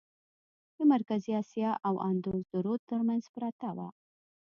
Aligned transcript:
د 0.75 0.77
مرکزي 0.93 1.31
آسیا 1.41 1.71
او 1.87 1.93
اندوس 2.09 2.43
د 2.51 2.55
رود 2.65 2.81
ترمنځ 2.89 3.23
پرته 3.35 3.69
وه. 3.77 3.87